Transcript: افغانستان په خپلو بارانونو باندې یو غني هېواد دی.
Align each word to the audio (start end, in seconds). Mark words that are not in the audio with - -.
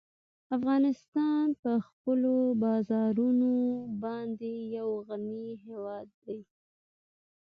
افغانستان 0.57 1.45
په 1.61 1.71
خپلو 1.87 2.33
بارانونو 2.61 3.53
باندې 4.03 4.51
یو 4.77 4.89
غني 5.07 5.45
هېواد 5.65 6.07
دی. 6.23 6.39